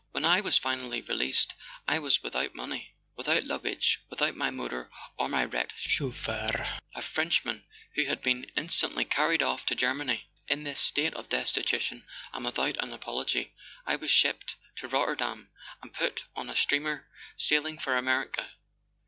[0.13, 1.53] "When I was finally released
[1.87, 7.45] I was without money, without luggage, with¬ out my motor or my wretched chauffeur—a French¬
[7.45, 10.25] man, who had been instantly carried off to Germany.
[10.47, 12.03] In this state of destitution,
[12.33, 13.53] and without an apology,
[13.85, 15.51] I was shipped to Rotterdam
[15.83, 17.07] and put on a steamer
[17.37, 18.49] sailing for America."